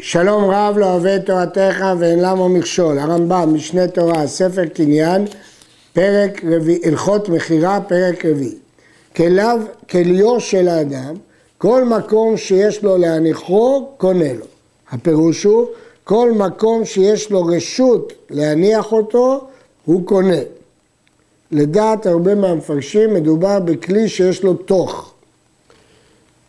שלום 0.00 0.44
רב 0.50 0.78
לא 0.78 0.86
אוהב 0.86 1.06
את 1.06 1.26
תורתך 1.26 1.84
ואין 1.98 2.18
למה 2.18 2.48
מכשול. 2.48 2.98
הרמב"ם, 2.98 3.54
משנה 3.54 3.88
תורה, 3.88 4.26
ספר 4.26 4.66
קניין, 4.66 5.24
פרק 5.92 6.44
רביעי, 6.44 6.80
הלכות 6.84 7.28
מכירה, 7.28 7.80
פרק 7.80 8.24
רביעי. 8.24 8.54
כליו, 9.16 9.60
כליו 9.90 10.40
של 10.40 10.68
האדם, 10.68 11.14
כל 11.58 11.84
מקום 11.84 12.36
שיש 12.36 12.82
לו 12.82 12.96
להניחו, 12.96 13.88
קונה 13.96 14.32
לו. 14.32 14.44
הפירוש 14.90 15.44
הוא, 15.44 15.66
כל 16.04 16.32
מקום 16.32 16.84
שיש 16.84 17.30
לו 17.30 17.44
רשות 17.44 18.12
להניח 18.30 18.92
אותו, 18.92 19.46
הוא 19.84 20.06
קונה. 20.06 20.40
לדעת 21.52 22.06
הרבה 22.06 22.34
מהמפרשים 22.34 23.14
מדובר 23.14 23.58
בכלי 23.58 24.08
שיש 24.08 24.42
לו 24.42 24.54
תוך. 24.54 25.05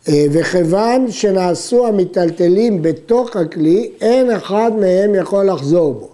אה, 0.08 0.26
וכיוון 0.30 1.10
שנעשו 1.10 1.86
המיטלטלים 1.86 2.82
בתוך 2.82 3.36
הכלי, 3.36 3.90
אין 4.00 4.30
אחד 4.30 4.70
מהם 4.80 5.14
יכול 5.14 5.46
לחזור 5.46 5.94
בו. 5.94 6.08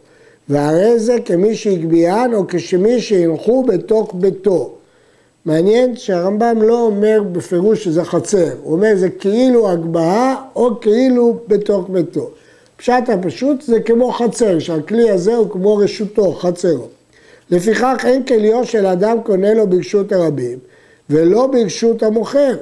והרי 0.49 0.99
זה 0.99 1.17
כמי 1.25 1.55
שהגביהן 1.55 2.35
או 2.35 2.45
כשמי 2.49 3.01
שהנחו 3.01 3.63
בתוך 3.63 4.15
ביתו. 4.15 4.75
מעניין 5.45 5.97
שהרמב"ם 5.97 6.63
לא 6.63 6.81
אומר 6.81 7.23
בפירוש 7.33 7.85
שזה 7.85 8.05
חצר, 8.05 8.51
הוא 8.63 8.73
אומר 8.73 8.93
זה 8.97 9.11
כאילו 9.11 9.71
הגבהה 9.71 10.35
או 10.57 10.81
כאילו 10.81 11.39
בתוך 11.49 11.89
ביתו. 11.89 12.31
פשט 12.77 13.09
הפשוט 13.09 13.63
זה 13.63 13.81
כמו 13.81 14.13
חצר, 14.13 14.59
שהכלי 14.59 15.11
הזה 15.11 15.37
הוא 15.37 15.51
כמו 15.51 15.77
רשותו, 15.77 16.33
חצרו. 16.33 16.87
לפיכך 17.51 18.05
אין 18.05 18.25
כליו 18.25 18.65
של 18.65 18.87
אדם 18.87 19.19
קונה 19.23 19.55
לו 19.55 19.67
ברשות 19.67 20.13
הרבים 20.13 20.59
ולא 21.11 21.47
ברשות 21.47 22.03
המוכר. 22.03 22.55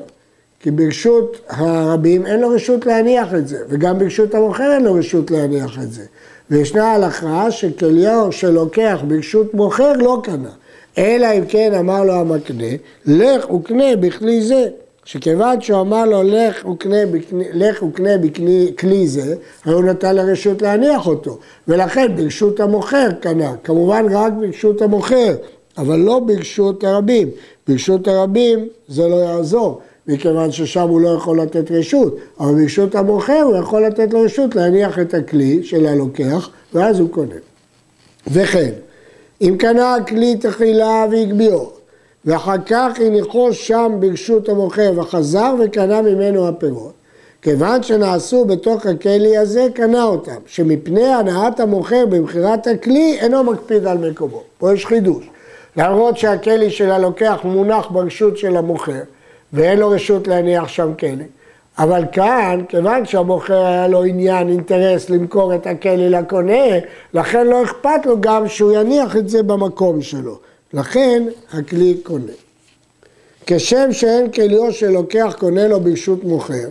כי 0.62 0.71
ברשות 0.71 1.37
הרבים 1.48 2.27
אין 2.27 2.41
לו 2.41 2.48
רשות 2.48 2.87
להניח 2.87 3.34
את 3.34 3.48
זה, 3.48 3.59
וגם 3.69 3.98
ברשות 3.98 4.34
המוכר 4.34 4.73
אין 4.73 4.84
לו 4.84 4.95
רשות 4.95 5.30
להניח 5.30 5.79
את 5.83 5.93
זה. 5.93 6.03
וישנה 6.51 6.93
הלכה 6.93 7.51
שכליהו 7.51 8.33
שלוקח 8.33 9.00
ברשות 9.09 9.55
מוכר 9.55 9.92
לא 9.92 10.20
קנה, 10.22 10.50
אלא 10.98 11.27
אם 11.39 11.47
כן 11.48 11.75
אמר 11.75 12.05
לו 12.05 12.12
המקנה, 12.12 12.64
לך 13.06 13.50
וקנה 13.50 13.97
בכלי 14.00 14.42
זה. 14.42 14.69
שכיוון 15.05 15.61
שהוא 15.61 15.81
אמר 15.81 16.05
לו 16.05 16.22
לך 16.22 16.67
וקנה, 16.67 16.97
לך 17.33 17.83
וקנה 17.83 18.19
בכלי 18.19 19.06
זה, 19.06 19.34
הרי 19.65 19.75
הוא 19.75 19.84
נתן 19.84 20.17
לרשות 20.17 20.62
להניח 20.62 21.06
אותו, 21.06 21.39
ולכן 21.69 22.17
ברשות 22.17 22.61
המוכר 22.61 23.09
קנה, 23.20 23.53
כמובן 23.65 24.06
רק 24.11 24.33
ברשות 24.41 24.83
המוכר, 24.83 25.34
אבל 25.78 25.98
לא 25.98 26.19
ברשות 26.19 26.84
הרבים, 26.84 27.28
ברשות 27.69 28.09
הרבים 28.09 28.69
זה 28.89 29.09
לא 29.09 29.17
יעזור, 29.17 29.81
מכיוון 30.08 30.53
ששם 30.53 30.89
הוא 30.89 31.00
לא 31.00 31.08
יכול 31.08 31.41
לתת 31.41 31.70
רשות, 31.70 32.17
אבל 32.41 32.55
ברשות 32.55 32.95
המוכר 32.95 33.42
הוא 33.42 33.56
יכול 33.56 33.86
לתת 33.86 34.12
לו 34.12 34.20
רשות 34.20 34.55
להניח 34.55 34.98
את 34.98 35.14
הכלי 35.14 35.64
של 35.64 35.86
הלוקח, 35.86 36.50
ואז 36.75 37.00
הוא 37.00 37.11
קונה. 37.11 37.34
וכן, 38.27 38.70
אם 39.41 39.56
קנה 39.59 39.94
הכלי 39.94 40.36
תחילה 40.36 41.06
והגביהו, 41.11 41.70
ואחר 42.25 42.56
כך 42.67 42.92
הניחו 43.06 43.53
שם 43.53 43.92
ברשות 44.00 44.48
המוכר 44.48 44.92
וחזר 44.97 45.55
וקנה 45.64 46.03
ממנו 46.03 46.48
הפירות, 46.48 46.92
כיוון 47.42 47.83
שנעשו 47.83 48.44
בתוך 48.44 48.87
הכלי 48.87 49.37
הזה, 49.37 49.66
קנה 49.75 50.05
אותם, 50.05 50.41
שמפני 50.47 51.06
הנעת 51.06 51.61
המוכר 51.61 52.06
במכירת 52.06 52.66
הכלי 52.66 53.19
אינו 53.20 53.44
מקפיד 53.44 53.87
על 53.87 53.98
מקומו. 53.98 54.42
פה 54.59 54.75
יש 54.75 54.87
חידוש. 54.87 55.31
למרות 55.77 56.19
שהכלי 56.19 56.70
של 56.70 56.91
הלוקח 56.91 57.41
מונח 57.44 57.87
ברשות 57.91 58.37
של 58.39 58.56
המוכר, 58.56 59.00
ואין 59.53 59.78
לו 59.78 59.89
רשות 59.89 60.28
להניח 60.28 60.69
שם 60.69 60.92
כלי. 60.98 61.25
אבל 61.78 62.05
כאן, 62.12 62.61
כיוון 62.69 63.06
שהמוכר 63.06 63.67
היה 63.67 63.89
לו 63.89 64.05
עניין, 64.05 64.48
אינטרס 64.48 65.11
למכור 65.11 65.55
את 65.55 65.67
הכלי 65.67 66.11
לקונה, 66.11 66.78
לכן 67.14 67.47
לא 67.47 67.62
אכפת 67.62 68.06
לו 68.06 68.20
גם 68.20 68.48
שהוא 68.48 68.72
יניח 68.72 69.17
את 69.17 69.28
זה 69.28 69.42
במקום 69.42 70.03
שלו. 70.03 70.39
לכן 70.72 71.22
הכלי 71.53 71.94
קונה. 72.03 72.33
כשם 73.47 73.93
שאין 73.93 74.31
כליו 74.31 74.72
של 74.72 74.88
לוקח 74.88 75.34
קונה 75.38 75.69
לו 75.69 75.81
ברשות 75.81 76.25
מוכר, 76.25 76.69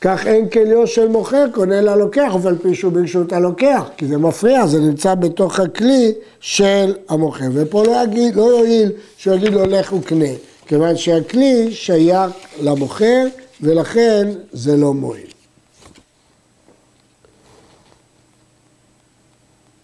כך 0.00 0.26
אין 0.26 0.48
כליו 0.48 0.86
של 0.86 1.08
מוכר 1.08 1.44
קונה 1.54 1.80
ללוקח, 1.80 2.32
אבל 2.34 2.56
פי 2.62 2.74
שהוא 2.74 2.92
ברשות 2.92 3.32
הלוקח, 3.32 3.82
כי 3.96 4.06
זה 4.06 4.18
מפריע, 4.18 4.66
זה 4.66 4.80
נמצא 4.80 5.14
בתוך 5.14 5.60
הכלי 5.60 6.12
של 6.40 6.94
המוכר. 7.08 7.44
ופה 7.52 7.84
לא, 7.84 8.02
יגיד, 8.04 8.36
לא 8.36 8.42
יועיל 8.42 8.92
שהוא 9.16 9.34
יגיד 9.34 9.52
לו 9.52 9.66
לך 9.66 9.92
וקנה. 9.92 10.32
כיוון 10.68 10.96
שהכלי 10.96 11.72
שייך 11.72 12.32
למוכר 12.60 13.26
ולכן 13.60 14.28
זה 14.52 14.76
לא 14.76 14.94
מועיל. 14.94 15.26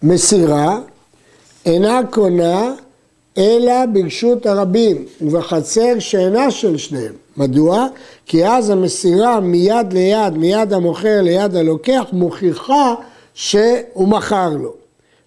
מסירה 0.03 0.79
אינה 1.67 2.01
קונה 2.11 2.75
אלא 3.39 3.87
ברשות 3.87 4.47
הרבים 4.47 5.05
ובחצר 5.21 5.99
שאינה 5.99 6.51
של 6.51 6.77
שניהם. 6.77 7.15
מדוע? 7.37 7.87
כי 8.27 8.47
אז 8.47 8.71
המסירה 8.71 9.41
מיד 9.41 9.93
ליד, 9.93 10.35
מיד 10.37 10.73
המוכר 10.73 11.23
ליד 11.23 11.57
הלוקח, 11.57 12.05
מוכיחה 12.13 12.95
שהוא 13.35 14.09
מכר 14.09 14.51
לו. 14.51 14.84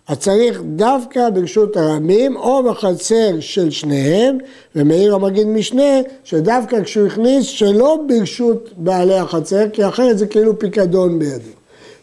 אז 0.07 0.17
צריך 0.17 0.61
דווקא 0.75 1.29
ברשות 1.29 1.77
הרמים 1.77 2.37
או 2.37 2.63
בחצר 2.63 3.39
של 3.39 3.71
שניהם, 3.71 4.37
ומאיר 4.75 5.15
המגיד 5.15 5.47
משנה 5.47 6.01
שדווקא 6.23 6.83
כשהוא 6.83 7.07
הכניס 7.07 7.45
שלא 7.45 7.99
ברשות 8.07 8.69
בעלי 8.77 9.17
החצר, 9.17 9.69
כי 9.73 9.87
אחרת 9.87 10.17
זה 10.17 10.27
כאילו 10.27 10.59
פיקדון 10.59 11.19
בידו. 11.19 11.49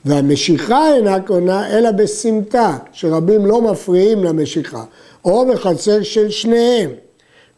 והמשיכה 0.05 0.95
אינה 0.95 1.21
קונה 1.21 1.79
אלא 1.79 1.91
בסמטה, 1.91 2.77
שרבים 2.93 3.47
לא 3.47 3.63
מפריעים 3.63 4.25
למשיכה, 4.25 4.85
או 5.25 5.47
בחצר 5.47 6.03
של 6.03 6.31
שניהם. 6.31 6.91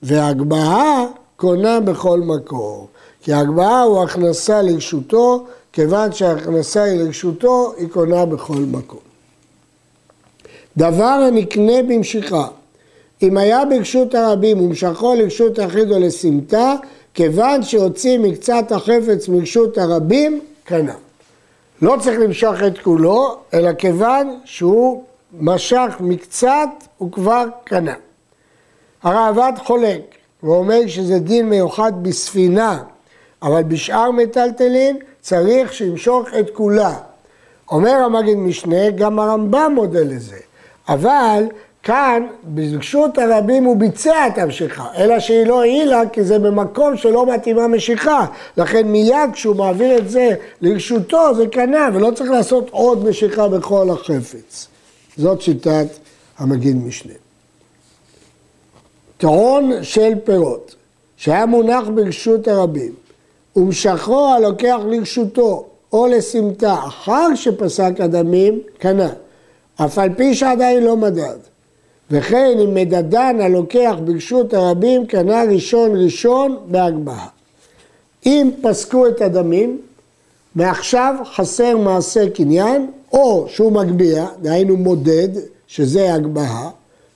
והגבהה 0.02 1.06
קונה 1.36 1.80
בכל 1.80 2.20
מקום, 2.20 2.86
כי 3.22 3.32
ההגבהה 3.32 3.82
הוא 3.82 4.02
הכנסה 4.02 4.62
לרשותו, 4.62 5.44
כיוון 5.72 6.12
שההכנסה 6.12 6.82
היא 6.82 7.00
לרשותו, 7.00 7.72
היא 7.76 7.88
קונה 7.88 8.26
בכל 8.26 8.58
מקום. 8.58 9.06
דבר 10.76 11.04
הנקנה 11.04 11.82
במשיכה. 11.82 12.47
אם 13.22 13.37
היה 13.37 13.64
ברשות 13.64 14.14
הרבים 14.14 14.60
ומשכו 14.60 15.14
לרשות 15.14 15.59
היחיד 15.59 15.92
או 15.92 15.98
לסמטה, 15.98 16.75
כיוון 17.14 17.62
שהוציא 17.62 18.19
מקצת 18.19 18.72
החפץ 18.72 19.28
מרשות 19.28 19.78
הרבים, 19.78 20.41
קנה. 20.64 20.94
לא 21.82 21.97
צריך 22.00 22.20
למשוך 22.20 22.54
את 22.66 22.78
כולו, 22.78 23.37
אלא 23.54 23.72
כיוון 23.72 24.38
שהוא 24.44 25.04
משך 25.41 25.97
מקצת, 26.00 26.69
הוא 26.98 27.12
כבר 27.12 27.44
קנה. 27.64 27.94
הראב"ד 29.03 29.53
חולק, 29.58 30.00
ואומר 30.43 30.87
שזה 30.87 31.19
דין 31.19 31.48
מיוחד 31.48 31.93
בספינה, 32.03 32.82
אבל 33.43 33.62
בשאר 33.62 34.10
מטלטלין 34.10 34.97
צריך 35.20 35.72
שימשוך 35.72 36.28
את 36.41 36.50
כולה. 36.50 36.94
אומר 37.70 37.91
המגיד 37.91 38.37
משנה, 38.37 38.91
גם 38.91 39.19
הרמב"ם 39.19 39.72
מודה 39.75 40.00
לזה. 40.00 40.37
אבל 40.88 41.44
כאן, 41.86 42.26
ברשות 42.42 43.19
הרבים 43.19 43.64
הוא 43.64 43.76
ביצע 43.76 44.26
את 44.26 44.38
המשיכה, 44.38 44.86
אלא 44.97 45.20
שהיא 45.20 45.47
לא 45.47 45.60
העילה 45.62 46.02
כי 46.12 46.24
זה 46.24 46.38
במקום 46.38 46.97
שלא 46.97 47.34
מתאימה 47.34 47.69
משיכה. 47.69 48.26
לכן 48.56 48.88
מיד 48.88 49.30
כשהוא 49.32 49.56
מעביר 49.56 49.98
את 49.98 50.08
זה 50.08 50.34
לרשותו 50.60 51.34
זה 51.34 51.46
קנה, 51.46 51.88
ולא 51.94 52.10
צריך 52.10 52.30
לעשות 52.30 52.70
עוד 52.70 53.08
משיכה 53.08 53.48
בכל 53.48 53.91
החפץ. 53.91 54.69
זאת 55.16 55.41
שיטת 55.41 55.86
המגיד 56.38 56.76
משנה. 56.76 57.12
טעון 59.16 59.72
של 59.82 60.12
פירות, 60.25 60.75
שהיה 61.16 61.46
מונח 61.46 61.88
ברשות 61.94 62.48
הרבים, 62.48 62.92
ומשכו 63.56 64.34
הלוקח 64.34 64.78
לרשותו 64.86 65.66
או 65.92 66.06
לסמטה 66.06 66.75
אחר 66.75 67.34
שפסק 67.34 67.92
הדמים, 68.00 68.60
קנה. 68.78 69.08
אף 69.76 69.99
על 69.99 70.14
פי 70.14 70.34
שעדיין 70.34 70.84
לא 70.84 70.96
מדד. 70.96 71.38
וכן 72.11 72.58
אם 72.64 72.75
מדדן 72.75 73.40
הלוקח 73.40 73.94
ברשות 74.05 74.55
הרבים 74.55 75.06
קנה 75.06 75.43
ראשון 75.43 76.05
ראשון 76.05 76.56
בהגבהה. 76.67 77.26
אם 78.26 78.50
פסקו 78.62 79.06
את 79.06 79.20
הדמים, 79.20 79.81
מעכשיו 80.55 81.14
חסר 81.34 81.76
מעשה 81.76 82.31
קניין, 82.31 82.90
או 83.12 83.46
שהוא 83.49 83.73
מגביה, 83.73 84.26
דהיינו 84.43 84.76
מודד, 84.76 85.28
שזה 85.67 86.14
הגבהה, 86.14 86.70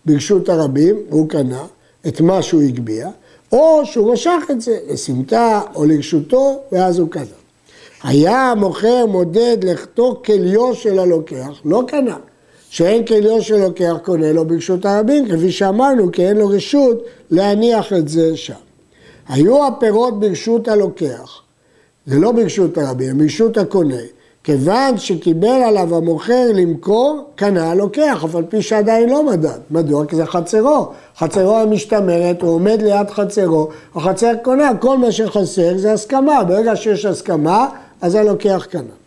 ברשות 0.07 0.49
הרבים, 0.49 0.97
והוא 1.11 1.29
קנה 1.29 1.65
את 2.09 2.21
מה 2.21 2.43
שהוא 2.43 2.63
הגביה, 2.63 3.11
או 3.53 3.83
שהוא 3.85 4.13
משך 4.13 4.43
את 4.51 4.61
זה 4.61 4.79
לסמטה 4.89 5.61
או 5.75 5.85
לרשותו, 5.85 6.61
ואז 6.73 6.99
הוא 6.99 7.09
קנה. 7.11 7.25
היה 8.03 8.51
המוכר 8.51 9.07
מודד 9.07 9.57
לכתו 9.63 10.23
כליו 10.25 10.75
של 10.75 10.99
הלוקח, 10.99 11.61
לא 11.65 11.83
קנה. 11.87 12.17
שאין 12.71 13.07
כליו 13.07 13.43
שלוקח 13.43 13.95
קונה 14.03 14.33
לו 14.33 14.45
ברשות 14.45 14.87
הרבים, 14.87 15.29
כפי 15.29 15.53
שאמרנו, 15.53 16.13
כי 16.13 16.29
אין 16.29 16.37
לו 16.37 16.49
רשות 16.49 17.03
להניח 17.31 17.93
את 17.93 18.09
זה 18.09 18.37
שם. 18.37 18.55
היו 19.29 19.67
הפירות 19.67 20.21
ברשות 20.21 20.69
הלוקח, 20.69 21.43
זה 22.07 22.19
לא 22.19 22.33
ברשות 22.33 22.79
הרבים, 22.79 23.19
ברשות 23.19 23.57
הקונה, 23.57 24.01
כיוון 24.45 24.99
שקיבל 24.99 25.49
עליו 25.49 25.97
המוכר 25.97 26.47
למכור, 26.55 27.25
קנה 27.35 27.75
לוקח, 27.75 28.25
אף 28.25 28.35
על 28.35 28.45
פי 28.49 28.63
שעדיין 28.63 29.09
לא 29.09 29.27
מדד. 29.27 29.59
מדוע? 29.71 30.07
כי 30.07 30.17
זה 30.17 30.27
חצרו. 30.27 30.89
חצרו 31.19 31.57
המשתמרת, 31.57 32.43
הוא 32.43 32.51
עומד 32.51 32.83
ליד 32.83 33.11
חצרו, 33.11 33.69
החצר 33.95 34.33
קונה, 34.43 34.71
כל 34.81 34.99
מה 34.99 35.13
שחסר 35.13 35.79
זה 35.79 35.93
הסכמה. 35.93 36.45
ברגע 36.45 36.77
שיש 36.77 37.05
הסכמה, 37.05 37.69
אז 38.01 38.15
הלוקח 38.15 38.67
קנה. 38.71 39.00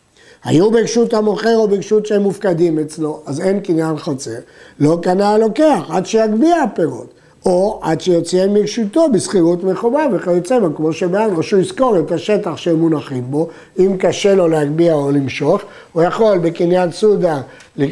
היו 0.44 0.72
ברשות 0.72 1.14
המוכר 1.14 1.58
או 1.58 1.68
ברשות 1.68 2.06
שהם 2.06 2.22
מופקדים 2.22 2.80
אצלו, 2.80 3.22
אז 3.26 3.42
אין 3.42 3.60
קניין 3.60 3.98
חצר. 3.98 4.40
לא 4.80 4.98
קנה 5.02 5.30
הלוקח 5.30 5.82
עד 5.90 6.06
שיגביה 6.06 6.64
הפירות. 6.64 7.14
או 7.46 7.80
עד 7.82 8.02
שיוציאן 8.02 8.54
מרשותו 8.54 9.12
בשכירות 9.14 9.64
מחובה 9.64 10.06
וכיוצא 10.14 10.60
בו, 10.60 10.76
כמו 10.76 10.94
שבעד, 10.94 11.32
או 11.34 11.44
שהוא 11.44 11.60
יזכור 11.60 12.00
את 12.00 12.12
השטח 12.12 12.58
שהם 12.58 12.80
מונחים 12.80 13.24
בו, 13.30 13.48
אם 13.80 13.96
קשה 14.00 14.36
לו 14.36 14.48
להגביה 14.48 14.94
או 14.94 15.12
למשוך, 15.12 15.62
הוא 15.94 16.04
יכול 16.04 16.38
בקניין 16.38 16.92
סודה 16.92 17.42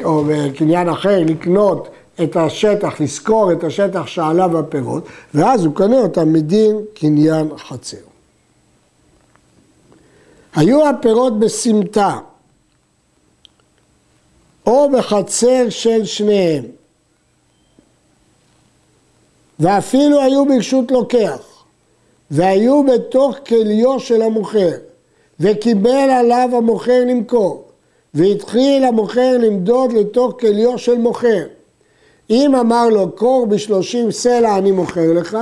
או 0.04 0.24
בקניין 0.28 0.90
אחר 0.90 1.20
לקנות 1.26 1.88
את 2.24 2.36
השטח, 2.36 3.02
לשכור 3.02 3.52
את 3.52 3.64
השטח 3.64 4.08
שעליו 4.08 4.60
הפירות, 4.60 5.06
ואז 5.34 5.66
הוא 5.66 5.76
קונה 5.76 6.00
אותם 6.00 6.34
מדין 6.34 6.78
קניין 6.94 7.50
חצר. 7.58 7.98
היו 10.56 10.90
הפירות 10.90 11.40
בסמטה 11.40 12.18
או 14.72 14.90
בחצר 14.90 15.70
של 15.70 16.06
שניהם 16.06 16.64
ואפילו 19.60 20.22
היו 20.22 20.46
ברשות 20.46 20.92
לוקח, 20.92 21.64
והיו 22.32 22.84
בתוך 22.84 23.36
כליו 23.48 24.00
של 24.00 24.22
המוכר, 24.22 24.72
וקיבל 25.40 26.10
עליו 26.10 26.50
המוכר 26.54 27.06
למכור, 27.06 27.64
והתחיל 28.14 28.84
המוכר 28.84 29.38
למדוד 29.38 29.94
לתוך 29.94 30.34
כליו 30.40 30.78
של 30.78 30.98
מוכר. 30.98 31.44
אם 32.30 32.56
אמר 32.56 32.90
לו, 32.90 33.12
קור 33.12 33.46
בשלושים 33.46 34.12
סלע 34.12 34.58
אני 34.58 34.72
מוכר 34.72 35.14
לך, 35.14 35.38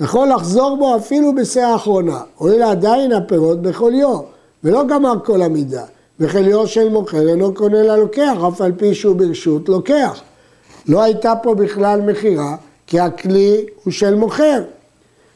יכול 0.00 0.28
לחזור 0.28 0.76
בו 0.76 0.96
אפילו 0.96 1.34
בשאה 1.34 1.72
האחרונה, 1.72 2.20
הואיל 2.36 2.62
עדיין 2.62 3.12
הפירות 3.12 3.62
בחוליו, 3.62 4.18
ולא 4.64 4.84
גמר 4.84 5.14
כל 5.24 5.42
המידה. 5.42 5.84
וכליו 6.20 6.66
של 6.66 6.88
מוכר 6.88 7.28
אינו 7.28 7.54
קונה 7.54 7.82
ללוקח, 7.82 8.36
אף 8.48 8.60
על 8.60 8.72
פי 8.76 8.94
שהוא 8.94 9.16
ברשות 9.16 9.68
לוקח. 9.68 10.20
לא 10.88 11.02
הייתה 11.02 11.32
פה 11.42 11.54
בכלל 11.54 12.00
מכירה, 12.00 12.56
כי 12.86 13.00
הכלי 13.00 13.66
הוא 13.84 13.92
של 13.92 14.14
מוכר. 14.14 14.62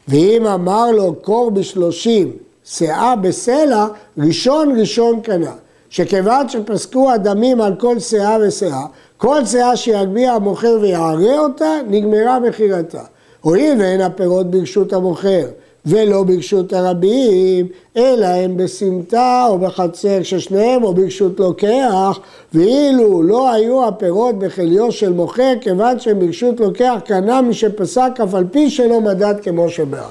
ואם 0.08 0.46
אמר 0.46 0.90
לו 0.90 1.14
קור 1.14 1.50
בשלושים, 1.50 2.32
שאה 2.64 3.16
בסלע, 3.16 3.86
ראשון 4.18 4.80
ראשון 4.80 5.20
קנה. 5.20 5.52
שכיוון 5.90 6.48
שפסקו 6.48 7.10
הדמים 7.10 7.60
על 7.60 7.74
כל 7.78 7.98
שאה 7.98 8.36
ושאה, 8.46 8.86
כל 9.16 9.44
שאה 9.44 9.76
שיגביה 9.76 10.34
המוכר 10.34 10.78
ויערה 10.80 11.38
אותה, 11.38 11.78
נגמרה 11.88 12.40
מכירתה. 12.40 13.02
הואיל 13.40 13.80
ואין 13.80 14.00
הפירות 14.00 14.50
ברשות 14.50 14.92
המוכר, 14.92 15.46
ולא 15.86 16.22
ברשות 16.22 16.72
הרבים, 16.72 17.66
אלא 17.96 18.26
הם 18.26 18.56
בסמטה 18.56 19.46
או 19.48 19.58
בחצר 19.58 20.22
ששניהם 20.22 20.84
או 20.84 20.94
ברשות 20.94 21.40
לוקח, 21.40 22.18
ואילו 22.54 23.22
לא 23.22 23.52
היו 23.52 23.88
הפירות 23.88 24.38
בחליו 24.38 24.92
של 24.92 25.12
מוכר, 25.12 25.52
כיוון 25.60 26.00
שהם 26.00 26.18
ברשות 26.18 26.60
לוקח, 26.60 26.94
קנה 27.04 27.42
מי 27.42 27.54
שפסק 27.54 28.10
אף 28.24 28.34
על 28.34 28.44
פי 28.50 28.70
שלא 28.70 29.00
מדד 29.00 29.34
כמו 29.42 29.68
שבעד. 29.68 30.04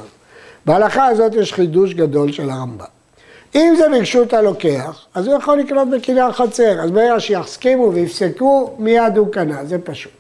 בהלכה 0.66 1.06
הזאת 1.08 1.36
יש 1.36 1.54
חידוש 1.54 1.94
גדול 1.94 2.32
של 2.32 2.50
הרמב"ם. 2.50 2.86
אם 3.56 3.74
זה 3.78 3.90
ברשות 3.90 4.34
הלוקח, 4.34 5.06
אז 5.16 5.28
הוא 5.28 5.38
יכול 5.38 5.60
לקנות 5.60 5.90
בקניין 5.90 6.32
חצר, 6.32 6.82
אז 6.82 6.92
ברגע 6.92 7.20
שיסכימו 7.20 7.94
ויפסקו, 7.94 8.72
מיד 8.80 9.18
הוא 9.18 9.28
קנה, 9.32 9.66
זה 9.66 9.78
פשוט. 9.78 10.12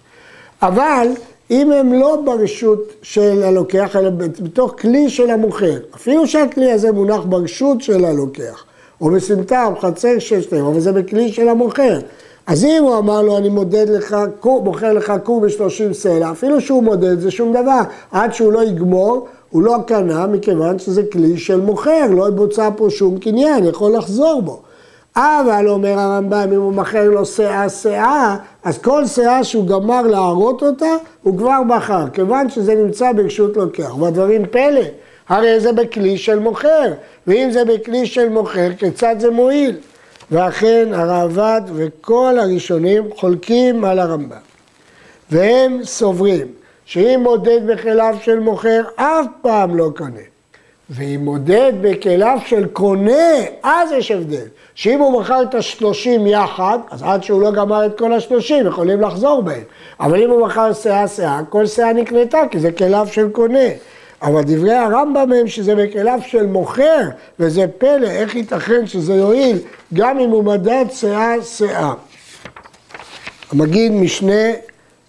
אבל 0.62 1.08
אם 1.52 1.72
הם 1.72 1.94
לא 1.94 2.22
ברשות 2.26 2.94
של 3.02 3.44
הלוקח, 3.44 3.96
אלא 3.96 4.10
בתוך 4.10 4.76
כלי 4.82 5.10
של 5.10 5.30
המוכר, 5.30 5.78
אפילו 5.96 6.28
שהכלי 6.28 6.72
הזה 6.72 6.92
מונח 6.92 7.22
ברשות 7.26 7.82
של 7.82 8.06
הלוקח, 8.06 8.64
או 9.02 9.10
בסמטה 9.10 9.66
או 9.66 9.76
חצר 9.76 10.20
של 10.20 10.42
שתיים, 10.42 10.66
אבל 10.66 10.80
זה 10.80 10.92
בכלי 10.92 11.32
של 11.32 11.50
המוכר. 11.50 12.00
אז 12.48 12.66
אם 12.66 12.84
הוא 12.84 12.98
אמר 12.98 13.22
לו, 13.22 13.38
אני 13.38 13.50
מודד 13.50 13.90
לך, 13.90 14.18
מוכר 14.44 14.94
לך 14.94 15.14
קור 15.24 15.42
בשלושים 15.42 15.94
סלע, 15.94 16.32
אפילו 16.32 16.62
שהוא 16.62 16.84
מודד 16.84 17.20
זה 17.20 17.32
שום 17.32 17.54
דבר, 17.54 17.82
עד 18.12 18.34
שהוא 18.34 18.52
לא 18.52 18.64
יגמור, 18.64 19.28
הוא 19.50 19.64
לא 19.64 19.76
קנה 19.88 20.28
מכיוון 20.28 20.80
שזה 20.80 21.04
כלי 21.12 21.38
של 21.38 21.62
מוכר, 21.62 22.06
לא 22.12 22.28
יבוצע 22.28 22.70
פה 22.78 22.90
שום 22.90 23.20
קניין, 23.20 23.66
יכול 23.66 23.92
לחזור 23.98 24.42
בו. 24.42 24.62
אבל 25.20 25.70
אומר 25.70 26.00
הרמב"ם, 26.00 26.54
אם 26.54 26.62
הוא 26.62 26.74
מכר 26.74 27.10
לו 27.10 27.26
שאה 27.26 27.70
שאה, 27.70 28.38
אז 28.64 28.78
כל 28.78 29.06
שאה 29.06 29.44
שהוא 29.44 29.68
גמר 29.68 30.02
להראות 30.02 30.64
אותה, 30.64 30.96
הוא 31.24 31.38
כבר 31.38 31.62
מכר, 31.66 32.10
כיוון 32.14 32.50
שזה 32.50 32.76
נמצא 32.76 33.12
ברשות 33.12 33.58
לוקח. 33.58 33.98
והדברים 33.98 34.46
פלא, 34.52 34.82
הרי 35.30 35.60
זה 35.60 35.74
בכלי 35.74 36.18
של 36.18 36.40
מוכר, 36.40 36.94
ואם 37.28 37.50
זה 37.52 37.66
בכלי 37.66 38.06
של 38.06 38.30
מוכר, 38.30 38.70
כיצד 38.78 39.16
זה 39.20 39.30
מועיל? 39.30 39.78
ואכן 40.32 40.90
הרעב"ד 40.94 41.62
וכל 41.74 42.36
הראשונים 42.40 43.04
חולקים 43.16 43.86
על 43.86 44.00
הרמב"ם. 44.00 44.38
והם 45.32 45.84
סוברים 45.84 46.48
שאם 46.86 47.20
מודד 47.24 47.60
בכליו 47.68 48.16
של 48.22 48.40
מוכר, 48.40 48.82
אף 48.96 49.26
פעם 49.42 49.76
לא 49.76 49.90
קונה. 49.98 50.29
ואם 50.90 51.20
מודד 51.24 51.74
בכליו 51.82 52.38
של 52.46 52.68
קונה, 52.68 53.34
אז 53.64 53.92
יש 53.92 54.12
הבדל. 54.12 54.46
שאם 54.76 55.00
הוא 55.00 55.22
מכר 55.22 55.44
את 55.44 55.56
השלושים 55.56 56.28
יחד, 56.28 56.80
אז 56.92 57.04
עד 57.04 57.24
שהוא 57.24 57.42
לא 57.42 57.52
גמר 57.52 57.86
את 57.86 57.98
כל 57.98 58.14
השלושים, 58.14 58.68
יכולים 58.68 59.02
לחזור 59.02 59.42
בהם. 59.42 59.64
אבל 60.00 60.24
אם 60.24 60.30
הוא 60.30 60.48
מכר 60.48 60.74
שאה 60.74 61.08
שאה, 61.08 61.42
כל 61.50 61.66
שאה 61.66 61.94
נקנתה, 61.94 62.42
כי 62.52 62.60
זה 62.60 62.72
כליו 62.72 63.08
של 63.12 63.30
קונה. 63.30 63.70
אבל 64.22 64.42
דברי 64.42 64.74
הרמב"ם 64.74 65.34
הם 65.34 65.48
שזה 65.48 65.76
בכליו 65.76 66.20
של 66.28 66.46
מוכר, 66.46 67.02
וזה 67.40 67.66
פלא, 67.78 68.08
איך 68.08 68.36
ייתכן 68.36 68.88
שזה 68.88 69.14
יועיל 69.14 69.58
גם 69.94 70.20
אם 70.20 70.30
הוא 70.30 70.44
מדד 70.44 70.86
שאה 70.92 71.42
שאה. 71.42 71.94
המגיד 73.52 73.92
משנה 73.92 74.52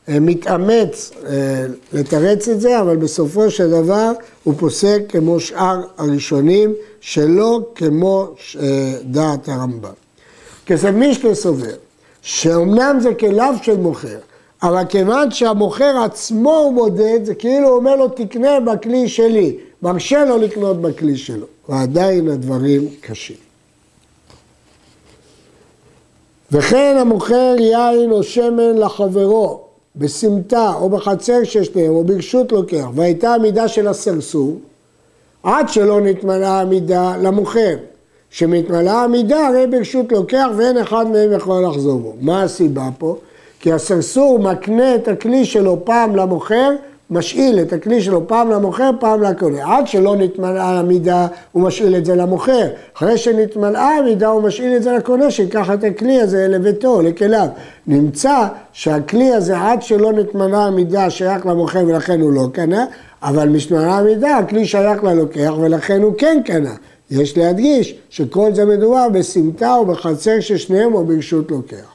מתאמץ 0.09 1.11
אה, 1.27 1.67
לתרץ 1.93 2.49
את 2.49 2.61
זה, 2.61 2.81
אבל 2.81 2.97
בסופו 2.97 3.51
של 3.51 3.71
דבר 3.71 4.13
הוא 4.45 4.55
פוסק 4.59 5.03
כמו 5.09 5.41
שאר 5.41 5.81
הראשונים, 5.99 6.75
שלא 7.01 7.61
כמו 7.75 8.29
אה, 8.61 8.93
דעת 9.05 9.49
הרמב"ם. 9.49 9.93
כסף 10.67 10.91
מישנה 10.91 11.35
סובר, 11.35 11.75
שאומנם 12.23 12.99
זה 13.01 13.15
כליו 13.15 13.55
של 13.63 13.77
מוכר, 13.77 14.19
אבל 14.63 14.83
כיוון 14.89 15.31
שהמוכר 15.31 16.03
עצמו 16.05 16.57
הוא 16.57 16.73
מודד, 16.73 17.21
זה 17.25 17.35
כאילו 17.35 17.69
הוא 17.69 17.77
אומר 17.77 17.97
לו 17.97 18.09
תקנה 18.09 18.61
בכלי 18.61 19.09
שלי, 19.09 19.57
מרשה 19.83 20.25
לו 20.25 20.39
לקנות 20.39 20.83
בכלי 20.83 21.17
שלו, 21.17 21.47
ועדיין 21.69 22.29
הדברים 22.29 22.89
קשים. 23.01 23.37
וכן 26.53 26.97
המוכר 27.01 27.55
יין 27.59 28.11
או 28.11 28.23
שמן 28.23 28.79
לחברו, 28.79 29.70
בסמטה 29.97 30.73
או 30.75 30.89
בחצר 30.89 31.45
ששניהם 31.45 31.93
או 31.93 32.05
ברשות 32.05 32.53
לוקח, 32.53 32.87
והייתה 32.95 33.35
המידה 33.35 33.69
של 33.69 33.89
הסרסור, 33.89 34.59
עד 35.43 35.69
שלא 35.69 36.01
נתמלאה 36.01 36.61
המידה 36.61 37.17
למוכר. 37.17 37.77
שמתמלאה 38.31 39.03
המידה 39.03 39.47
הרי 39.47 39.67
ברשות 39.67 40.13
לוקח 40.13 40.47
ואין 40.57 40.79
אחד 40.79 41.07
מהם 41.07 41.33
יכול 41.33 41.65
לחזור 41.65 42.01
בו. 42.01 42.15
מה 42.21 42.43
הסיבה 42.43 42.89
פה? 42.99 43.17
כי 43.61 43.73
הסרסור 43.73 44.39
מקנה 44.39 44.95
את 44.95 45.09
הכלי 45.09 45.45
שלו 45.45 45.85
פעם 45.85 46.17
למוכר 46.17 46.71
משאיל 47.11 47.61
את 47.61 47.73
הכלי 47.73 48.03
שלו 48.03 48.29
פעם 48.29 48.51
למוכר, 48.51 48.91
פעם 49.01 49.23
לקונה. 49.23 49.77
עד 49.77 49.89
שלא 49.89 50.17
נתמלאה 50.17 50.79
המידה, 50.79 51.27
הוא 51.53 51.63
משאיל 51.63 51.97
את 51.97 52.05
זה 52.05 52.15
למוכר. 52.15 52.69
אחרי 52.97 53.19
שנתמלאה 53.19 53.97
המידה, 53.97 54.29
הוא 54.29 54.43
משאיל 54.43 54.77
את 54.77 54.83
זה 54.83 54.93
לקונה, 54.93 55.31
שיקח 55.31 55.71
את 55.71 55.85
הכלי 55.85 56.21
הזה 56.21 56.49
לביתו, 56.49 57.03
לכליו. 57.03 57.47
נמצא 57.87 58.47
שהכלי 58.73 59.33
הזה, 59.33 59.61
עד 59.61 59.83
שלא 59.83 60.13
נתמלאה 60.13 60.67
המידה, 60.67 61.11
שייך 61.11 61.47
למוכר 61.47 61.85
ולכן 61.87 62.21
הוא 62.21 62.33
לא 62.33 62.47
קנה, 62.53 62.87
אבל 63.23 63.49
משתמלאה 63.49 63.99
המידה, 63.99 64.37
הכלי 64.37 64.67
שייך 64.67 65.05
ללוקח 65.05 65.53
ולכן 65.61 66.03
הוא 66.03 66.13
כן 66.19 66.41
קנה. 66.45 66.75
יש 67.11 67.39
להדגיש 67.39 67.95
שכל 68.11 68.55
זה 68.55 68.65
מדובר 68.65 69.09
בסמטה 69.09 69.75
או 69.75 69.87
בחצר 69.87 70.41
ששניהם 70.41 70.95
או 70.95 71.05
ברשות 71.05 71.51
לוקח. 71.51 71.95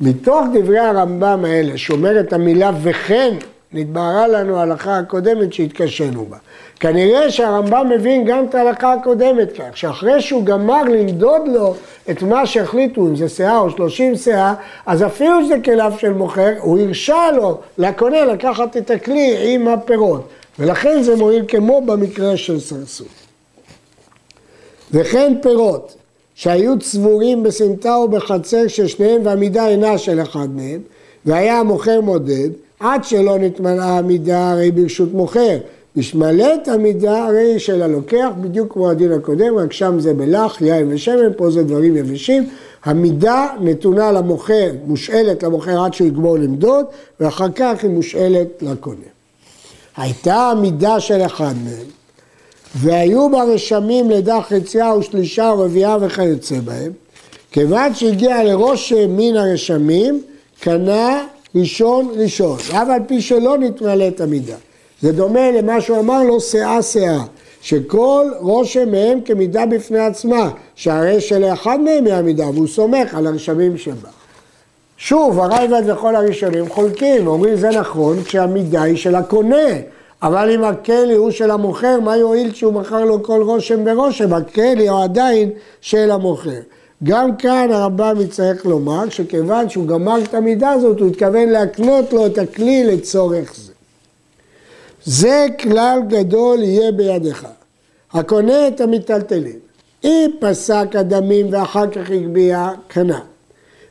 מתוך 0.00 0.40
דברי 0.54 0.78
הרמב"ם 0.78 1.44
האלה, 1.44 1.78
שאומר 1.78 2.20
את 2.20 2.32
המילה 2.32 2.70
וכן 2.82 3.34
נתבהרה 3.72 4.28
לנו 4.28 4.58
ההלכה 4.58 4.98
הקודמת 4.98 5.52
שהתקשינו 5.52 6.24
בה. 6.24 6.36
כנראה 6.80 7.30
שהרמב"ם 7.30 7.88
מבין 7.88 8.24
גם 8.24 8.44
את 8.44 8.54
ההלכה 8.54 8.92
הקודמת 8.92 9.52
כך, 9.52 9.76
שאחרי 9.76 10.20
שהוא 10.20 10.44
גמר 10.44 10.82
למדוד 10.82 11.42
לו 11.46 11.74
את 12.10 12.22
מה 12.22 12.46
שהחליטו, 12.46 13.06
אם 13.06 13.16
זה 13.16 13.28
שאה 13.28 13.58
או 13.58 13.70
שלושים 13.70 14.16
שאה, 14.16 14.54
אז 14.86 15.02
אפילו 15.02 15.44
שזה 15.44 15.56
כליו 15.64 15.92
של 15.98 16.12
מוכר, 16.12 16.52
הוא 16.60 16.78
הרשה 16.78 17.30
לו, 17.36 17.58
לקונה, 17.78 18.24
לקחת 18.24 18.76
את 18.76 18.90
הכלי 18.90 19.54
עם 19.54 19.68
הפירות. 19.68 20.28
ולכן 20.58 21.02
זה 21.02 21.16
מועיל 21.16 21.44
כמו 21.48 21.82
במקרה 21.86 22.36
של 22.36 22.60
סרסור. 22.60 23.06
וכן 24.92 25.34
פירות, 25.42 25.96
שהיו 26.34 26.78
צבורים 26.78 27.42
בסמטה 27.42 27.96
ובחצר 27.96 28.68
ששניהם 28.68 29.20
והמידה 29.24 29.68
אינה 29.68 29.98
של 29.98 30.22
אחד 30.22 30.48
מהם, 30.54 30.80
והיה 31.24 31.58
המוכר 31.58 32.00
מודד, 32.00 32.48
עד 32.80 33.04
שלא 33.04 33.38
נתמלאה 33.38 33.98
המידה 33.98 34.50
הרי 34.50 34.70
ברשות 34.70 35.12
מוכר. 35.12 35.58
בשמלט 35.96 36.68
המידה 36.68 37.24
הרי 37.24 37.58
של 37.58 37.82
הלוקח, 37.82 38.28
בדיוק 38.40 38.72
כמו 38.72 38.90
הדין 38.90 39.12
הקודם, 39.12 39.58
רק 39.58 39.72
שם 39.72 40.00
זה 40.00 40.14
בלח, 40.14 40.60
יין 40.60 40.92
ושמן, 40.92 41.32
פה 41.36 41.50
זה 41.50 41.62
דברים 41.62 41.96
יבשים. 41.96 42.48
המידה 42.84 43.46
נתונה 43.60 44.12
למוכר, 44.12 44.70
מושאלת 44.86 45.42
למוכר 45.42 45.84
עד 45.84 45.94
שהוא 45.94 46.08
יגמור 46.08 46.38
למדוד, 46.38 46.86
ואחר 47.20 47.48
כך 47.54 47.82
היא 47.82 47.90
מושאלת 47.90 48.62
לקונה. 48.62 49.06
הייתה 49.96 50.34
המידה 50.34 51.00
של 51.00 51.20
אחד 51.26 51.54
מהם, 51.64 51.86
והיו 52.74 53.30
בה 53.30 53.44
רשמים 53.44 54.10
לידה 54.10 54.40
חצייה 54.42 54.94
ושלישה 54.94 55.52
ורבייה 55.58 55.96
וכיוצא 56.00 56.60
בהם, 56.64 56.92
כיוון 57.50 57.94
שהגיע 57.94 58.44
לראש 58.44 58.92
מן 58.92 59.36
הרשמים, 59.36 60.22
קנה 60.60 61.24
ראשון 61.56 62.08
ראשון, 62.16 62.58
אף 62.70 62.88
על 62.88 63.00
פי 63.06 63.20
שלא 63.20 63.58
נתמלאת 63.58 64.20
המידה. 64.20 64.56
זה 65.00 65.12
דומה 65.12 65.50
למה 65.50 65.80
שהוא 65.80 65.98
אמר 65.98 66.22
לו 66.22 66.40
שאה 66.40 66.82
שאה, 66.82 67.22
שכל 67.62 68.26
רושם 68.40 68.90
מהם 68.90 69.20
כמידה 69.20 69.66
בפני 69.66 69.98
עצמה, 69.98 70.50
שהרי 70.74 71.20
שלאחד 71.20 71.80
מהם 71.80 72.06
היא 72.06 72.14
המידה, 72.14 72.50
והוא 72.50 72.66
סומך 72.66 73.14
על 73.14 73.26
הרשמים 73.26 73.78
שבה. 73.78 74.08
שוב, 74.96 75.40
הרייבד 75.40 75.82
וכל 75.86 76.16
הראשונים 76.16 76.68
חולקים, 76.68 77.26
אומרים 77.26 77.56
זה 77.56 77.70
נכון 77.70 78.24
כשהמידה 78.24 78.82
היא 78.82 78.96
של 78.96 79.14
הקונה, 79.14 79.68
אבל 80.22 80.50
אם 80.50 80.64
הכלי 80.64 81.14
הוא 81.14 81.30
של 81.30 81.50
המוכר, 81.50 82.00
מה 82.00 82.16
יועיל 82.16 82.52
כשהוא 82.52 82.72
מכר 82.72 83.04
לו 83.04 83.22
כל 83.22 83.42
רושם 83.42 83.84
ברושם? 83.84 84.32
הכלי 84.32 84.88
הוא 84.88 85.02
עדיין 85.02 85.50
של 85.80 86.10
המוכר. 86.10 86.60
גם 87.04 87.36
כאן 87.36 87.68
הרמב"ם 87.72 88.16
יצטרך 88.20 88.66
לומר 88.66 89.08
שכיוון 89.08 89.68
שהוא 89.68 89.86
גמר 89.86 90.22
את 90.22 90.34
המידה 90.34 90.70
הזאת, 90.70 91.00
הוא 91.00 91.08
התכוון 91.08 91.48
להקנות 91.48 92.12
לו 92.12 92.26
את 92.26 92.38
הכלי 92.38 92.84
לצורך 92.84 93.54
זה. 93.56 93.72
זה 95.04 95.46
כלל 95.60 96.00
גדול 96.08 96.62
יהיה 96.62 96.92
בידך. 96.92 97.46
הקונה 98.12 98.68
את 98.68 98.80
המיטלטלים. 98.80 99.58
אם 100.04 100.30
פסק 100.40 100.86
הדמים 100.94 101.46
ואחר 101.50 101.90
כך 101.90 102.10
הגביה, 102.10 102.70
קנה. 102.88 103.20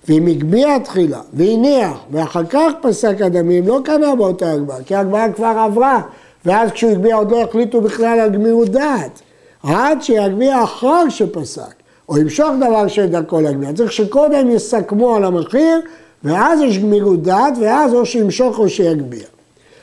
ואם 0.07 0.27
הגביה 0.27 0.79
תחילה 0.79 1.21
והניח 1.33 1.97
ואחר 2.12 2.45
כך 2.45 2.71
פסק 2.81 3.21
הדמים, 3.21 3.67
לא 3.67 3.79
קנה 3.85 4.15
באותה 4.15 4.51
הגביה, 4.51 4.83
כי 4.85 4.95
ההגביה 4.95 5.33
כבר 5.33 5.45
עברה, 5.45 6.01
ואז 6.45 6.71
כשהוא 6.71 6.91
הגביה 6.91 7.15
עוד 7.15 7.31
לא 7.31 7.41
החליטו 7.43 7.81
בכלל 7.81 8.19
על 8.19 8.29
גמירות 8.29 8.69
דעת. 8.69 9.21
עד 9.63 10.01
שיגביה 10.01 10.63
אחר 10.63 11.09
שפסק, 11.09 11.74
או 12.09 12.17
ימשוך 12.17 12.50
דבר 12.57 12.88
שדרכו 12.88 13.41
להגביה. 13.41 13.74
צריך 13.74 13.91
שקודם 13.91 14.51
יסכמו 14.51 15.15
על 15.15 15.24
המחיר, 15.24 15.81
ואז 16.24 16.62
יש 16.62 16.77
גמירות 16.77 17.24
דעת, 17.24 17.53
ואז 17.62 17.93
או 17.93 18.05
שימשוך 18.05 18.59
או 18.59 18.69
שיגביה. 18.69 19.25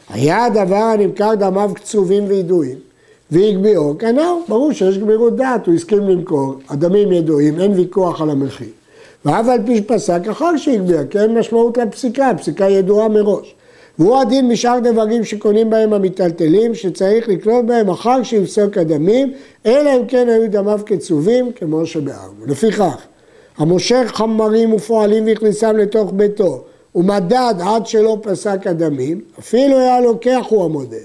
היה 0.08 0.44
הדבר 0.44 0.76
הנמכר 0.76 1.34
דמיו 1.34 1.70
קצובים 1.74 2.24
וידועים, 2.28 2.76
והגביאו, 3.30 3.94
קנאו, 3.98 4.40
ברור 4.48 4.72
שיש 4.72 4.98
גמירות 4.98 5.36
דעת, 5.36 5.66
הוא 5.66 5.74
הסכים 5.74 6.08
למכור, 6.08 6.54
הדמים 6.68 7.12
ידועים, 7.12 7.60
אין 7.60 7.72
ויכוח 7.72 8.20
על 8.20 8.30
המחיר. 8.30 8.68
ואף 9.24 9.48
על 9.48 9.58
פי 9.66 9.76
שפסק 9.76 10.20
אחר 10.30 10.56
שהגביע, 10.56 11.04
כי 11.10 11.18
אין 11.18 11.38
משמעות 11.38 11.78
לפסיקה, 11.78 12.30
הפסיקה 12.30 12.68
ידועה 12.68 13.08
מראש. 13.08 13.54
והוא 13.98 14.18
הדין 14.18 14.48
משאר 14.48 14.78
דברים 14.78 15.24
שקונים 15.24 15.70
בהם 15.70 15.92
המיטלטלים, 15.92 16.74
שצריך 16.74 17.28
לקנות 17.28 17.66
בהם 17.66 17.90
אחר 17.90 18.22
שיפסוק 18.22 18.78
הדמים, 18.78 19.32
אלא 19.66 19.90
אם 19.96 20.06
כן 20.06 20.28
היו 20.28 20.50
דמיו 20.50 20.80
קצובים, 20.86 21.52
כמו 21.52 21.86
שבארנו. 21.86 22.46
לפיכך, 22.46 22.96
המושך 23.58 24.12
חמרים 24.14 24.72
ופועלים 24.72 25.26
והכניסם 25.26 25.76
לתוך 25.76 26.12
ביתו, 26.16 26.64
ומדד 26.94 27.54
עד 27.64 27.86
שלא 27.86 28.18
פסק 28.22 28.66
הדמים, 28.66 29.20
אפילו 29.38 29.78
היה 29.78 30.00
לוקח 30.00 30.46
הוא 30.48 30.64
המודד, 30.64 30.98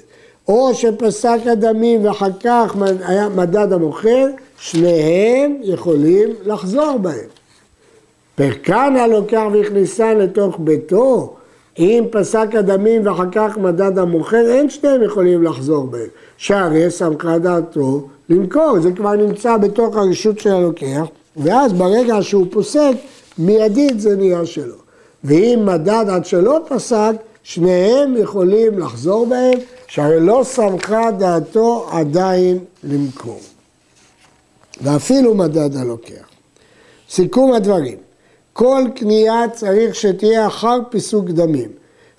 או 0.47 0.73
שפסק 0.73 1.39
הדמים 1.45 2.05
ואחר 2.05 2.31
כך 2.43 2.75
היה 3.05 3.29
מדד 3.29 3.73
המוכר, 3.73 4.27
שניהם 4.59 5.57
יכולים 5.61 6.33
לחזור 6.45 6.97
בהם. 7.01 7.27
פרקן 8.35 8.95
הלוקח 8.99 9.43
והכניסן 9.53 10.17
לתוך 10.17 10.55
ביתו, 10.59 11.36
אם 11.79 12.03
פסק 12.11 12.47
הדמים 12.53 13.07
ואחר 13.07 13.31
כך 13.31 13.57
מדד 13.57 13.97
המוכר, 13.97 14.45
אין 14.49 14.69
שניהם 14.69 15.03
יכולים 15.03 15.43
לחזור 15.43 15.85
בהם. 15.85 16.07
שהרי 16.37 16.91
סמכה 16.91 17.37
דעתו 17.37 18.07
למכור, 18.29 18.79
זה 18.79 18.91
כבר 18.91 19.15
נמצא 19.15 19.57
בתוך 19.57 19.97
הרשות 19.97 20.39
של 20.39 20.49
הלוקח, 20.49 21.05
ואז 21.37 21.73
ברגע 21.73 22.17
שהוא 22.21 22.45
פוסק, 22.51 22.93
מיידית 23.37 23.99
זה 23.99 24.15
נהיה 24.15 24.45
שלו. 24.45 24.75
ואם 25.23 25.63
מדד 25.65 26.05
עד 26.09 26.25
שלא 26.25 26.59
פסק, 26.67 27.13
שניהם 27.43 28.17
יכולים 28.17 28.79
לחזור 28.79 29.25
בהם, 29.25 29.59
שהרי 29.87 30.19
לא 30.19 30.41
סמכה 30.43 31.11
דעתו 31.11 31.87
עדיין 31.91 32.59
למכור. 32.83 33.39
ואפילו 34.81 35.35
מדד 35.35 35.75
הלוקח. 35.77 36.27
סיכום 37.09 37.53
הדברים, 37.53 37.97
כל 38.57 38.83
קנייה 38.95 39.43
צריך 39.53 39.95
שתהיה 39.95 40.47
אחר 40.47 40.79
פיסוק 40.89 41.25
דמים. 41.29 41.69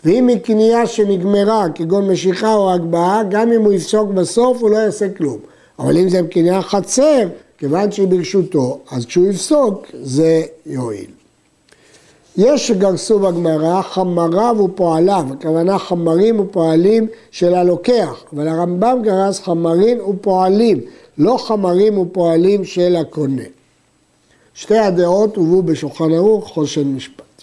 ואם 0.05 0.29
היא 0.29 0.39
קנייה 0.39 0.87
שנגמרה, 0.87 1.67
כגון 1.75 2.11
משיכה 2.11 2.55
או 2.55 2.73
הגבהה, 2.73 3.23
גם 3.31 3.53
אם 3.53 3.63
הוא 3.63 3.73
יפסוק 3.73 4.11
בסוף 4.11 4.63
הוא 4.63 4.71
לא 4.71 4.77
יעשה 4.77 5.09
כלום. 5.09 5.39
אבל 5.79 5.99
אם 5.99 6.09
זה 6.09 6.21
קנייה 6.31 6.63
חצר, 6.63 7.29
כיוון 7.59 7.93
שהיא 7.93 8.09
ברשותו, 8.09 8.79
אז 8.91 9.07
כשהוא 9.07 9.27
יפסוק 9.27 9.87
זה 10.03 10.43
יועיל. 10.67 11.11
יש 12.37 12.69
שגרסו 12.69 13.19
בגמרא 13.19 13.83
חמריו 13.83 14.57
ופועליו, 14.65 15.25
הכוונה 15.33 15.79
חמרים 15.79 16.41
ופועלים 16.41 17.07
של 17.31 17.55
הלוקח, 17.55 18.25
אבל 18.33 18.49
הרמב"ם 18.49 18.99
גרס 19.03 19.41
חמרים 19.41 20.09
ופועלים, 20.09 20.81
לא 21.19 21.37
חמרים 21.37 21.99
ופועלים 21.99 22.65
של 22.65 22.97
הקונה. 22.97 23.58
שתי 24.59 24.79
הדעות 24.79 25.37
הובאו 25.37 25.63
בשולחן 25.63 26.13
ערוך 26.13 26.49
חושן 26.49 26.95
משפט. 26.95 27.43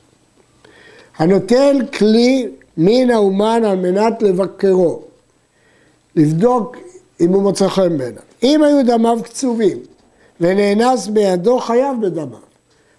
הנוטל 1.17 1.77
כלי 1.97 2.47
מן 2.77 3.09
האומן 3.11 3.61
על 3.65 3.75
מנת 3.75 4.21
לבקרו, 4.21 5.01
לבדוק 6.15 6.77
אם 7.21 7.33
הוא 7.33 7.41
מוצא 7.41 7.67
חן 7.67 7.97
בעיניו. 7.97 8.21
אם 8.43 8.63
היו 8.63 8.85
דמיו 8.85 9.19
קצובים 9.23 9.77
ונאנס 10.41 11.07
בידו, 11.07 11.59
חייב 11.59 12.01
בדמיו. 12.01 12.39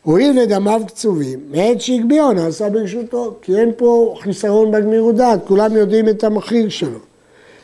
הואיל 0.03 0.39
ודמיו 0.39 0.83
קצובים, 0.87 1.41
מעת 1.51 1.81
שהגביהו 1.81 2.33
נעשה 2.33 2.71
ברשותו, 2.71 3.37
כי 3.43 3.57
אין 3.57 3.73
פה 3.77 4.15
חיסרון 4.21 4.71
בגמירות 4.71 5.15
דעת, 5.15 5.41
כולם 5.47 5.77
יודעים 5.77 6.09
את 6.09 6.25
המחיר 6.25 6.69
שלו. 6.69 6.99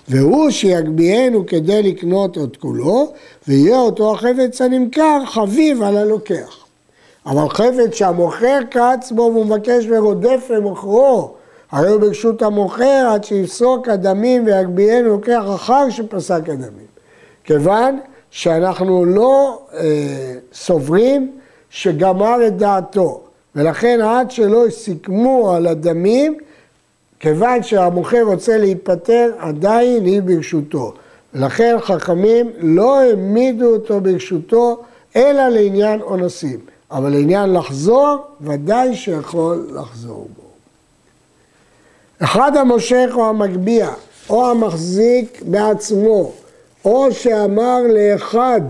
והוא 0.08 0.50
שיגביהנו 0.50 1.46
כדי 1.46 1.82
לקנות 1.82 2.38
את 2.38 2.56
כולו, 2.56 3.12
ויהיה 3.48 3.80
אותו 3.80 4.14
החפץ 4.14 4.60
הנמכר 4.60 5.24
חביב 5.26 5.82
על 5.82 5.96
הלוקח. 5.96 6.62
אבל 7.26 7.48
חפץ 7.48 7.94
שהמוכר 7.94 8.58
קץ 8.70 9.12
בו 9.12 9.22
והוא 9.22 9.46
מבקש 9.46 9.84
ורודף 9.90 10.50
למוכרו, 10.50 11.30
הרי 11.70 11.88
הוא 11.88 12.00
ברשות 12.00 12.42
המוכר 12.42 13.08
עד 13.12 13.24
שיפסוק 13.24 13.88
הדמים 13.88 14.46
ויגביהנו 14.46 15.08
לוקח 15.08 15.42
אחר 15.54 15.90
שפסק 15.90 16.48
הדמים. 16.48 16.92
כיוון 17.44 17.98
שאנחנו 18.30 19.04
לא 19.04 19.62
אה, 19.74 19.80
סוברים 20.52 21.32
שגמר 21.70 22.46
את 22.46 22.56
דעתו, 22.56 23.20
ולכן 23.56 24.00
עד 24.00 24.30
שלא 24.30 24.64
סיכמו 24.70 25.52
על 25.52 25.66
הדמים, 25.66 26.38
כיוון 27.22 27.62
שהמוכר 27.62 28.22
רוצה 28.22 28.58
להיפטר, 28.58 29.30
עדיין 29.38 30.04
היא 30.04 30.22
ברשותו. 30.22 30.92
ולכן 31.34 31.76
חכמים 31.80 32.50
לא 32.58 33.00
העמידו 33.00 33.66
אותו 33.66 34.00
ברשותו, 34.00 34.82
אלא 35.16 35.48
לעניין 35.48 36.00
אונסים. 36.00 36.60
אבל 36.90 37.10
לעניין 37.10 37.52
לחזור, 37.52 38.16
ודאי 38.40 38.96
שיכול 38.96 39.66
לחזור 39.74 40.28
בו. 40.36 40.42
אחד 42.24 42.56
המושך 42.56 43.08
או 43.14 43.28
המגביה, 43.28 43.90
או 44.30 44.50
המחזיק 44.50 45.42
בעצמו, 45.46 46.32
או 46.84 47.12
שאמר 47.12 47.78
לאחד 47.88 48.60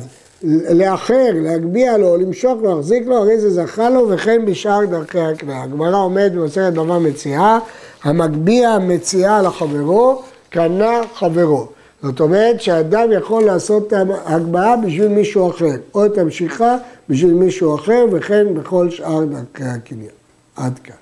לאחר, 0.70 1.30
להגביה 1.34 1.98
לו, 1.98 2.16
למשוך 2.16 2.62
לו, 2.62 2.76
להחזיק 2.76 3.06
לו, 3.06 3.16
הרי 3.16 3.40
זה 3.40 3.50
זכה 3.50 3.90
לו, 3.90 4.06
וכן 4.10 4.46
בשאר 4.46 4.84
דרכי 4.84 5.20
הקנאה. 5.20 5.62
הגמרא 5.62 5.96
עומדת 5.96 6.32
במסכת 6.32 6.72
במה 6.72 6.98
מציאה, 6.98 7.58
המגביה 8.02 8.78
מציאה 8.78 9.42
לחברו, 9.42 10.22
קנה 10.50 11.00
חברו. 11.14 11.66
זאת 12.02 12.20
אומרת 12.20 12.60
שאדם 12.60 13.12
יכול 13.12 13.44
לעשות 13.44 13.86
את 13.86 13.92
ההגבהה 13.92 14.76
בשביל 14.76 15.08
מישהו 15.08 15.50
אחר, 15.50 15.76
או 15.94 16.06
את 16.06 16.18
המשיכה 16.18 16.76
בשביל 17.08 17.34
מישהו 17.34 17.74
אחר, 17.74 18.04
וכן 18.12 18.54
בכל 18.54 18.90
שאר 18.90 19.24
דרכי 19.24 19.64
הקניין. 19.64 20.08
עד 20.56 20.78
כאן. 20.78 21.01